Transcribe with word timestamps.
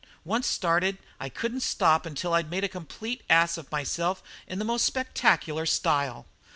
Once 0.25 0.47
started, 0.47 0.97
I 1.19 1.29
couldn't 1.29 1.59
stop 1.59 2.07
until 2.07 2.33
I'd 2.33 2.49
made 2.49 2.63
a 2.63 2.67
complete 2.67 3.21
ass 3.29 3.55
of 3.55 3.71
myself 3.71 4.23
in 4.47 4.57
the 4.57 4.65
most 4.65 4.83
spectacular 4.83 5.67
style. 5.67 6.25